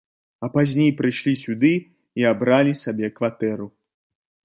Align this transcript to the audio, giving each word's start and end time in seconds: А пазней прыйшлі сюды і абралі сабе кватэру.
А 0.45 0.47
пазней 0.55 0.89
прыйшлі 1.01 1.33
сюды 1.43 1.73
і 2.23 2.29
абралі 2.33 2.73
сабе 2.83 3.15
кватэру. 3.19 3.73